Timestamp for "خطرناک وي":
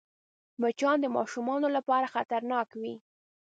2.15-2.95